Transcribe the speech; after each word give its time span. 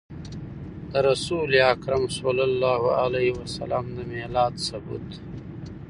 د 0.91 0.93
رسول 1.09 1.49
اکرم 1.73 2.03
صلی 2.19 2.43
الله 2.49 2.81
عليه 3.03 3.31
وسلم 3.41 3.85
د 3.95 3.97
ميلاد 4.13 4.53
ثبوت 4.67 5.07